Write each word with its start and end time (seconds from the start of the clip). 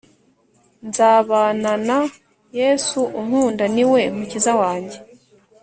Nzabanana 0.87 1.97
Yesu 2.59 2.99
unkunda 3.19 3.65
ni 3.75 3.83
we 3.91 4.01
Mukiza 4.17 4.53
wanjye 4.61 4.97